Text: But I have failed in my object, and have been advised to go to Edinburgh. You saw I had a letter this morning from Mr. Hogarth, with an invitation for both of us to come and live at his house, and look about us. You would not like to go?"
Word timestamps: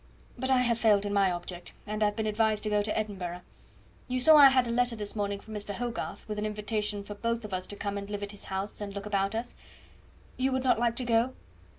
But 0.35 0.49
I 0.49 0.63
have 0.63 0.79
failed 0.79 1.05
in 1.05 1.13
my 1.13 1.31
object, 1.31 1.73
and 1.85 2.01
have 2.01 2.15
been 2.15 2.25
advised 2.25 2.63
to 2.63 2.71
go 2.71 2.81
to 2.81 2.97
Edinburgh. 2.97 3.41
You 4.07 4.19
saw 4.19 4.35
I 4.35 4.49
had 4.49 4.65
a 4.65 4.71
letter 4.71 4.95
this 4.95 5.15
morning 5.15 5.39
from 5.39 5.53
Mr. 5.53 5.75
Hogarth, 5.75 6.27
with 6.27 6.39
an 6.39 6.45
invitation 6.47 7.03
for 7.03 7.13
both 7.13 7.45
of 7.45 7.53
us 7.53 7.67
to 7.67 7.75
come 7.75 7.99
and 7.99 8.09
live 8.09 8.23
at 8.23 8.31
his 8.31 8.45
house, 8.45 8.81
and 8.81 8.95
look 8.95 9.05
about 9.05 9.35
us. 9.35 9.53
You 10.37 10.53
would 10.53 10.63
not 10.63 10.79
like 10.79 10.95
to 10.95 11.05
go?" 11.05 11.33